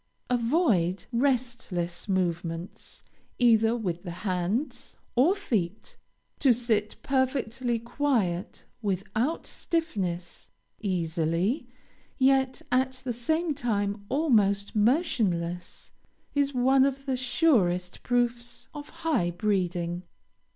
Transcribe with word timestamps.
Avoid 0.31 1.05
restless 1.11 2.09
movements 2.09 3.03
either 3.37 3.75
with 3.77 4.01
the 4.01 4.09
hands, 4.25 4.97
or 5.15 5.35
feet; 5.35 5.95
to 6.39 6.55
sit 6.55 6.95
perfectly 7.03 7.77
quiet, 7.77 8.65
without 8.81 9.45
stiffness, 9.45 10.49
easily, 10.79 11.67
yet 12.17 12.63
at 12.71 12.93
the 13.03 13.13
same 13.13 13.53
time 13.53 14.03
almost 14.09 14.75
motionless, 14.75 15.91
is 16.33 16.51
one 16.51 16.83
of 16.83 17.05
the 17.05 17.15
surest 17.15 18.01
proofs 18.01 18.69
of 18.73 18.89
high 19.05 19.29
breeding. 19.29 20.01